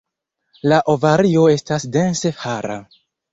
[0.71, 2.81] La ovario estas dense hara.